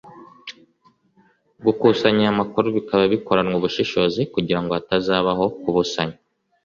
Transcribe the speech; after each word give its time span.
Gukusanya 1.65 2.21
aya 2.25 2.39
makuru 2.39 2.67
bikaba 2.77 3.03
bikoranwa 3.13 3.55
ubushishozi 3.57 4.21
kugira 4.33 4.59
ngo 4.61 4.71
hatazabaho 4.77 5.45
kubusanya 5.61 6.17